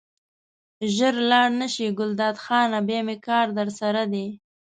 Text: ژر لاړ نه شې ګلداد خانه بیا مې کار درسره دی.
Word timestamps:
ژر 0.95 1.15
لاړ 1.29 1.47
نه 1.61 1.67
شې 1.73 1.87
ګلداد 1.97 2.35
خانه 2.43 2.79
بیا 2.87 2.99
مې 3.07 3.15
کار 3.27 3.47
درسره 3.59 4.01
دی. 4.13 4.27